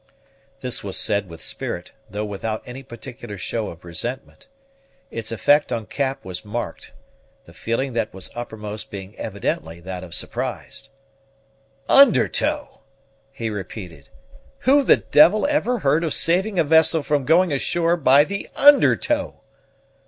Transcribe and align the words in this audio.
This 0.61 0.83
was 0.83 0.97
said 0.97 1.29
with 1.29 1.41
spirit, 1.41 1.91
though 2.09 2.25
without 2.25 2.63
any 2.65 2.81
particular 2.81 3.37
show 3.37 3.67
of 3.67 3.85
resentment. 3.85 4.47
Its 5.11 5.31
effect 5.31 5.71
on 5.71 5.85
Cap 5.85 6.25
was 6.25 6.43
marked, 6.43 6.91
the 7.45 7.53
feeling 7.53 7.93
that 7.93 8.11
was 8.11 8.31
uppermost 8.33 8.89
being 8.89 9.15
evidently 9.19 9.79
that 9.79 10.03
of 10.03 10.15
surprise. 10.15 10.89
"Under 11.87 12.27
tow!" 12.27 12.79
he 13.31 13.51
repeated; 13.51 14.09
"who 14.61 14.81
the 14.81 14.97
devil 14.97 15.45
ever 15.45 15.77
heard 15.77 16.03
of 16.03 16.15
saving 16.15 16.57
a 16.57 16.63
vessel 16.63 17.03
from 17.03 17.23
going 17.23 17.51
ashore 17.51 17.95
by 17.95 18.23
the 18.23 18.49
under 18.55 18.95
tow?" 18.95 19.41